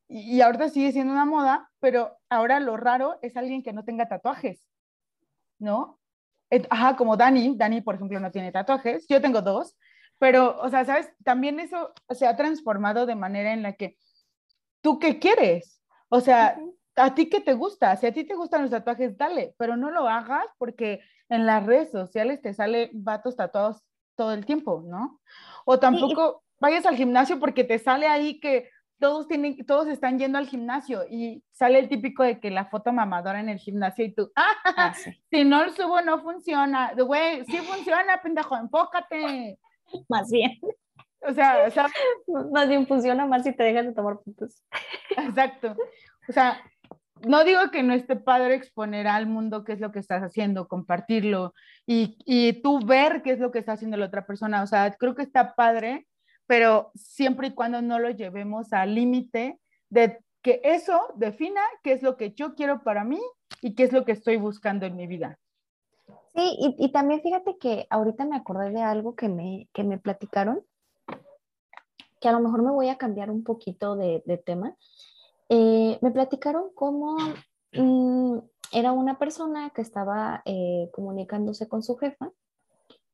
[0.10, 4.10] y, ahorita sigue siendo una moda, pero ahora lo raro es alguien que no tenga
[4.10, 4.68] tatuajes,
[5.60, 6.00] ¿no?
[6.72, 9.78] Ajá, como Dani, Dani, por ejemplo, no tiene tatuajes, yo tengo dos,
[10.18, 11.10] pero, o sea, ¿sabes?
[11.24, 13.98] También eso se ha transformado de manera en la que,
[14.82, 15.82] ¿tú qué quieres?
[16.10, 16.60] O sea,
[16.96, 17.96] ¿a ti qué te gusta?
[17.96, 21.66] Si a ti te gustan los tatuajes, dale, pero no lo hagas porque en las
[21.66, 23.84] redes sociales te sale vatos tatuados
[24.16, 25.22] todo el tiempo, ¿no?
[25.66, 30.38] O tampoco vayas al gimnasio porque te sale ahí que todos tienen, todos están yendo
[30.38, 34.14] al gimnasio y sale el típico de que la foto mamadora en el gimnasio y
[34.14, 34.94] tú, ah,
[35.32, 39.58] si no lo subo no funciona, güey, sí funciona, pendejo, enfócate.
[40.10, 40.60] Más bien.
[41.22, 41.88] O sea, o sea,
[42.52, 44.64] más bien funciona más si te dejas de tomar fotos.
[45.18, 45.76] Exacto.
[46.30, 46.62] O sea,
[47.28, 50.70] no digo que no esté padre exponer al mundo qué es lo que estás haciendo,
[50.70, 51.54] compartirlo
[51.86, 54.64] y, y tú ver qué es lo que está haciendo la otra persona.
[54.64, 56.08] O sea, creo que está padre
[56.50, 59.60] pero siempre y cuando no lo llevemos al límite
[59.92, 63.20] de que eso defina qué es lo que yo quiero para mí
[63.62, 65.38] y qué es lo que estoy buscando en mi vida.
[66.34, 70.66] Sí, y, también fíjate que ahorita me acordé de algo que me, que me platicaron,
[72.20, 74.76] que a lo mejor me voy a cambiar un poquito de, tema.
[75.50, 77.16] Eh, me platicaron cómo
[77.74, 78.40] mm,
[78.72, 82.32] era una persona que estaba eh, comunicándose con su jefa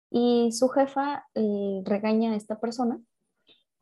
[0.09, 2.97] y su jefa eh, regaña a esta persona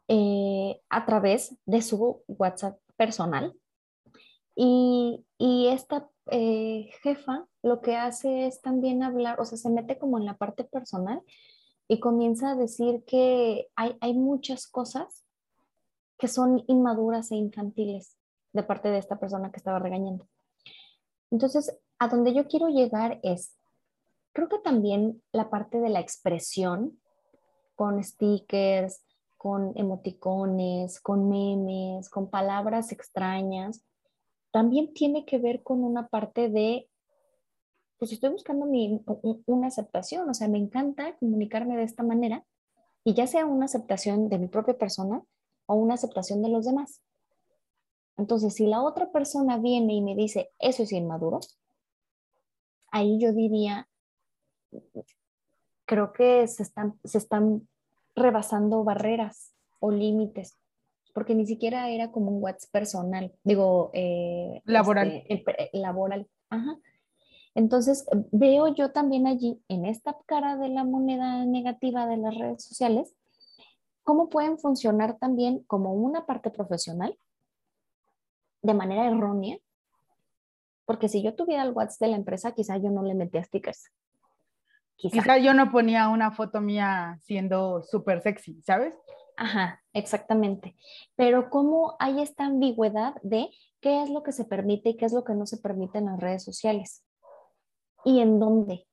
[0.08, 3.56] eh, a través de su WhatsApp personal.
[4.56, 10.18] Y, esta eh, jefa lo que hace es también hablar, o sea, se mete como
[10.18, 11.22] en la parte personal
[11.88, 15.26] y comienza a decir que hay, hay muchas cosas
[16.18, 18.18] que son inmaduras e infantiles
[18.54, 20.28] de parte de esta persona que estaba regañando.
[21.32, 23.58] Entonces, a donde yo quiero llegar es,
[24.34, 27.00] creo que también la parte de la expresión
[27.76, 29.02] con stickers,
[29.44, 33.84] con emoticones, con memes, con palabras extrañas,
[34.52, 36.90] también tiene que ver con una parte de,
[37.98, 39.04] pues estoy buscando mi,
[39.46, 42.46] una aceptación, o sea, me encanta comunicarme de esta manera
[43.04, 45.22] y ya sea una aceptación de mi propia persona
[45.66, 47.02] o una aceptación de los demás.
[48.16, 51.42] Entonces, si la otra persona viene y me dice, eso es inmaduro,
[52.92, 53.90] ahí yo diría,
[55.84, 57.68] creo que se están, se están
[58.16, 60.58] rebasando barreras o límites,
[61.14, 65.24] porque ni siquiera era como un WhatsApp personal, digo, eh, laboral.
[65.28, 66.28] Este, laboral.
[66.50, 66.78] Ajá.
[67.56, 72.64] Entonces, veo yo también allí, en esta cara de la moneda negativa de las redes
[72.64, 73.14] sociales,
[74.04, 77.18] cómo pueden funcionar también como una parte profesional
[78.62, 79.58] de manera errónea,
[80.86, 83.92] porque si yo tuviera el WhatsApp de la empresa, quizá yo no le metía stickers.
[84.96, 88.94] Quizá, yo no ponía una foto mía siendo súper sexy, ¿sabes?
[89.36, 90.76] Ajá, exactamente.
[91.16, 93.50] Pero cómo hay esta ambigüedad de
[93.82, 96.06] qué es lo que se permite y qué es lo que no se permite en
[96.06, 97.04] las redes sociales.
[98.06, 98.88] ¿Y en dónde?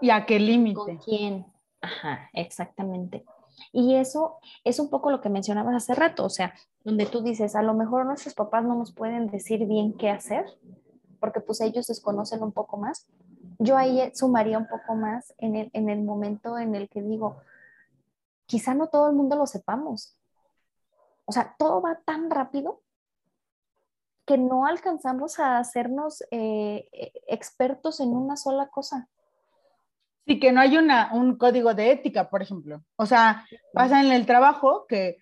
[0.00, 0.78] ¿Y a qué límite?
[0.78, 1.46] ¿Con quién?
[1.80, 3.24] Ajá, exactamente.
[3.72, 7.54] Y eso es un poco lo que mencionabas hace rato, o sea, donde tú dices,
[7.56, 10.46] a lo mejor nuestros papás no nos pueden decir bien qué hacer,
[11.18, 13.06] porque pues ellos desconocen un poco más.
[13.62, 17.42] Yo ahí sumaría un poco más en el, en el momento en el que digo,
[18.46, 20.16] quizá no todo el mundo lo sepamos.
[21.26, 22.80] O sea, todo va tan rápido
[24.24, 29.08] que no alcanzamos a hacernos eh, eh, expertos en una sola cosa.
[30.26, 32.82] Sí, que no hay una, un código de ética, por ejemplo.
[32.96, 33.44] O sea,
[33.74, 35.18] pasa en el trabajo que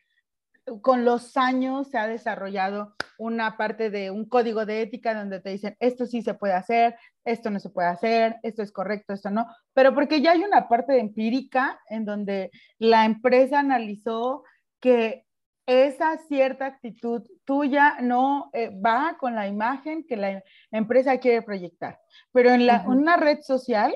[0.81, 5.51] con los años se ha desarrollado una parte de un código de ética donde te
[5.51, 9.31] dicen esto sí se puede hacer, esto no se puede hacer, esto es correcto, esto
[9.31, 14.45] no, pero porque ya hay una parte empírica en donde la empresa analizó
[14.81, 15.27] que
[15.67, 22.01] esa cierta actitud tuya no eh, va con la imagen que la empresa quiere proyectar.
[22.33, 23.95] Pero en la, una red social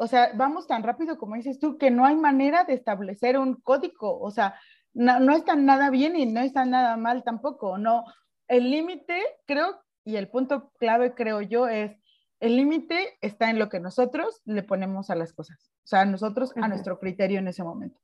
[0.00, 3.56] o sea, vamos tan rápido como dices tú, que no hay manera de establecer un
[3.56, 4.20] código.
[4.20, 4.54] O sea,
[4.94, 7.78] no, no está nada bien y no está nada mal tampoco.
[7.78, 8.04] No,
[8.48, 11.96] el límite, creo, y el punto clave, creo yo, es
[12.40, 15.72] el límite está en lo que nosotros le ponemos a las cosas.
[15.84, 18.00] O sea, nosotros a nuestro criterio en ese momento.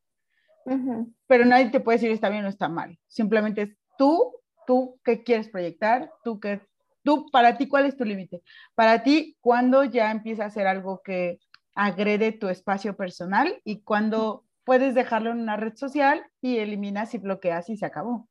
[1.26, 2.99] Pero nadie te puede decir está bien o está mal.
[3.07, 4.32] Simplemente es tú,
[4.66, 6.62] tú qué quieres proyectar, tú qué,
[7.05, 8.42] tú, para ti, ¿cuál es tu límite?
[8.74, 11.38] Para ti, ¿cuándo ya empieza a ser algo que
[11.74, 17.18] agrede tu espacio personal y cuando puedes dejarlo en una red social y eliminas y
[17.18, 18.28] bloqueas y se acabó.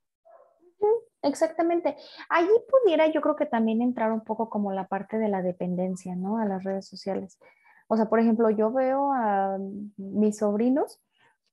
[1.23, 1.95] Exactamente.
[2.29, 6.15] Allí pudiera yo creo que también entrar un poco como la parte de la dependencia,
[6.15, 6.37] ¿no?
[6.37, 7.39] A las redes sociales.
[7.87, 9.57] O sea, por ejemplo, yo veo a
[9.97, 11.01] mis sobrinos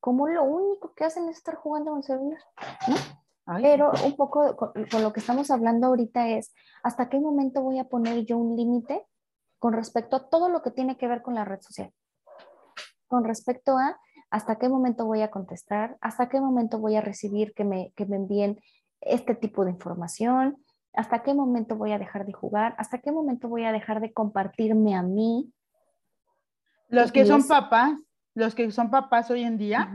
[0.00, 2.40] como lo único que hacen es estar jugando con celular,
[2.88, 2.96] ¿no?
[3.60, 7.78] Pero un poco con, con, lo que estamos hablando ahorita es, ¿hasta qué momento voy
[7.78, 9.06] a poner yo un límite
[9.60, 11.92] con respecto a todo lo que tiene que ver con la red social.
[13.06, 14.00] Con respecto a
[14.30, 18.06] hasta qué momento voy a contestar, hasta qué momento voy a recibir que me, que
[18.06, 18.58] me envíen
[19.00, 23.48] este tipo de información, hasta qué momento voy a dejar de jugar, hasta qué momento
[23.48, 25.52] voy a dejar de compartirme a mí.
[26.88, 28.00] Los que son papás,
[28.34, 29.92] los que son papás hoy en día,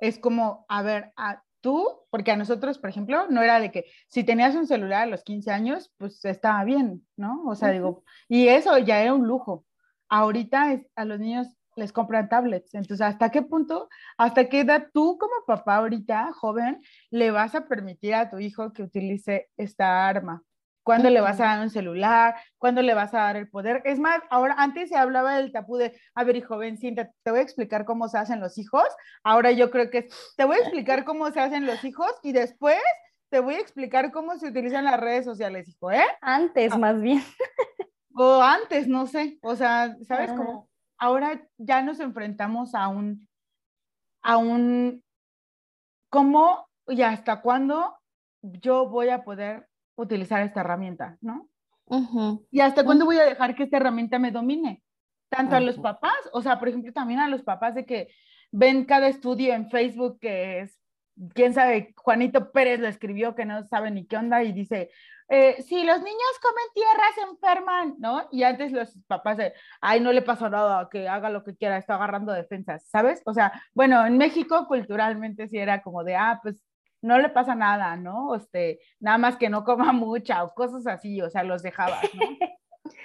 [0.00, 3.84] es como, a ver, a, tú, porque a nosotros, por ejemplo, no era de que
[4.08, 7.44] si tenías un celular a los 15 años, pues estaba bien, ¿no?
[7.46, 9.66] O sea, digo, y eso ya era un lujo.
[10.08, 12.74] Ahorita es, a los niños les compran tablets.
[12.74, 17.66] Entonces, ¿hasta qué punto, hasta qué edad tú como papá ahorita, joven, le vas a
[17.66, 20.42] permitir a tu hijo que utilice esta arma?
[20.82, 22.34] ¿Cuándo le vas a dar un celular?
[22.56, 23.82] ¿Cuándo le vas a dar el poder?
[23.84, 27.30] Es más, ahora antes se hablaba del tapú de, a ver, hijo, ven, siéntate, te
[27.30, 28.86] voy a explicar cómo se hacen los hijos.
[29.22, 30.08] Ahora yo creo que
[30.38, 32.78] te voy a explicar cómo se hacen los hijos y después
[33.28, 36.06] te voy a explicar cómo se utilizan las redes sociales, hijo, ¿eh?
[36.22, 36.78] Antes, ah.
[36.78, 37.22] más bien.
[38.14, 39.38] O antes, no sé.
[39.42, 40.67] O sea, ¿sabes cómo?
[40.98, 43.28] Ahora ya nos enfrentamos a un,
[44.22, 45.02] a un,
[46.10, 47.96] ¿cómo y hasta cuándo
[48.42, 51.48] yo voy a poder utilizar esta herramienta, ¿no?
[52.50, 54.82] ¿Y hasta cuándo voy a dejar que esta herramienta me domine?
[55.28, 58.08] Tanto a los papás, o sea, por ejemplo, también a los papás de que
[58.50, 60.78] ven cada estudio en Facebook que es,
[61.34, 64.90] quién sabe, Juanito Pérez lo escribió que no sabe ni qué onda y dice,
[65.28, 68.26] eh, si los niños comen tierra se enferman, ¿no?
[68.32, 71.76] Y antes los papás de, ay, no le pasó nada, que haga lo que quiera,
[71.76, 73.22] está agarrando defensas, ¿sabes?
[73.26, 76.64] O sea, bueno, en México culturalmente sí era como de, ah, pues
[77.02, 78.34] no le pasa nada, ¿no?
[78.34, 82.24] Este, nada más que no coma mucha o cosas así, o sea, los dejaba, ¿no?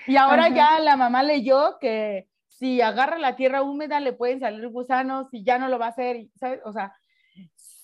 [0.07, 4.67] Y ahora ya la mamá leyó que si agarra la tierra húmeda le pueden salir
[4.69, 6.61] gusanos y ya no lo va a hacer, ¿sabes?
[6.63, 6.93] O sea,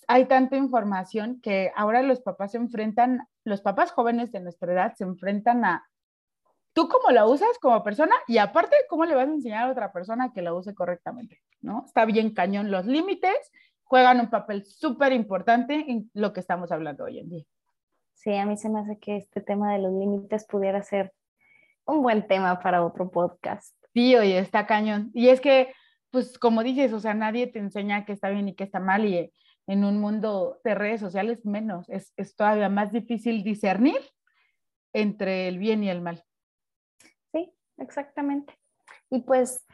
[0.10, 4.95] hay tanta información que ahora los papás se enfrentan, los papás jóvenes de nuestra edad
[4.95, 5.88] se enfrentan a
[6.74, 9.93] tú cómo la usas como persona y aparte cómo le vas a enseñar a otra
[9.93, 11.84] persona que la use correctamente, ¿no?
[11.86, 13.38] Está bien cañón los límites
[13.84, 17.45] juegan un papel súper importante en lo que estamos hablando hoy en día.
[18.14, 21.14] Sí, a mí se me hace que este tema de los límites pudiera ser
[21.86, 23.76] un buen tema para otro podcast.
[23.93, 25.12] Sí, oye, está cañón.
[25.14, 25.72] Y es que
[26.12, 29.05] pues como dices, o sea, nadie te enseña qué está bien y qué está mal
[29.05, 29.32] y
[29.70, 34.02] en un mundo de redes sociales menos, es, es todavía más difícil discernir
[34.94, 36.24] entre el bien y el mal.
[37.32, 38.58] Sí, exactamente.
[39.12, 39.68] Y pues,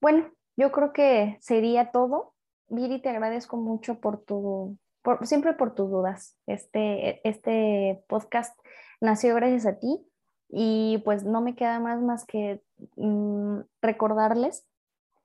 [0.00, 2.32] bueno, yo creo que sería todo.
[2.68, 6.38] Viri, te agradezco mucho por tu, por, siempre por tus dudas.
[6.46, 8.58] Este, este podcast
[9.02, 10.06] nació gracias a ti
[10.48, 12.62] y pues no me queda más más que
[12.96, 14.66] mm, recordarles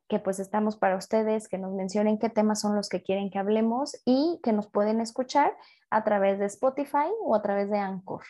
[0.09, 3.39] que pues estamos para ustedes, que nos mencionen qué temas son los que quieren que
[3.39, 5.55] hablemos y que nos pueden escuchar
[5.89, 8.23] a través de Spotify o a través de Anchor.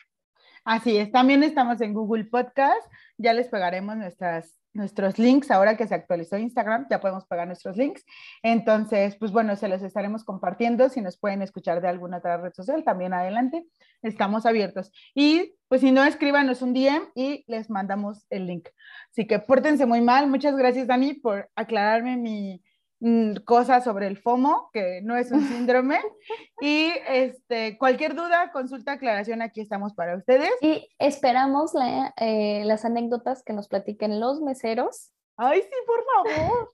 [0.66, 2.86] Así es, también estamos en Google Podcast,
[3.18, 7.78] ya les pegaremos nuestras nuestros links, ahora que se actualizó Instagram, ya podemos pagar nuestros
[7.78, 8.06] links.
[8.44, 10.90] Entonces, pues bueno, se los estaremos compartiendo.
[10.90, 13.66] Si nos pueden escuchar de alguna otra red social, también adelante,
[14.02, 14.92] estamos abiertos.
[15.14, 18.68] Y pues si no, escríbanos un DM y les mandamos el link.
[19.12, 20.28] Así que pórtense muy mal.
[20.28, 22.62] Muchas gracias, Dani, por aclararme mi,
[23.46, 26.00] cosas sobre el FOMO, que no es un síndrome.
[26.62, 30.52] y este, cualquier duda, consulta, aclaración, aquí estamos para ustedes.
[30.62, 31.72] Y esperamos
[32.18, 35.12] eh, las anécdotas que nos platiquen los meseros.
[35.38, 36.72] Ay, sí, por favor.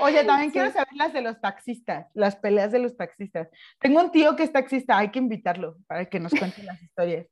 [0.00, 3.48] Oye, también quiero saber las de los taxistas, las peleas de los taxistas.
[3.78, 7.26] Tengo un tío que es taxista, hay que invitarlo para que nos cuente las historias.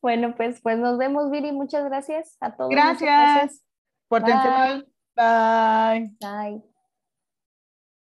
[0.00, 1.52] Bueno, pues, pues nos vemos, Viri.
[1.52, 2.70] Muchas gracias a todos.
[2.70, 3.64] Gracias.
[4.08, 4.84] Por Bye.
[5.16, 6.10] Bye.
[6.20, 6.62] Bye.